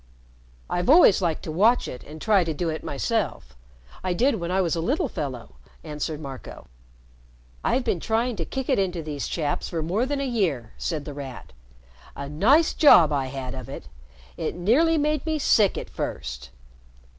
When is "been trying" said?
7.83-8.35